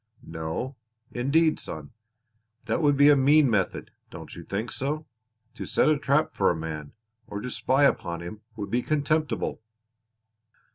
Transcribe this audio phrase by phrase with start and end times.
[0.25, 0.77] "No,
[1.11, 1.91] indeed, son.
[2.65, 5.05] That would be a mean method; don't you think so?
[5.53, 6.93] To set a trap for a man,
[7.27, 9.61] or to spy upon him would be contemptible!"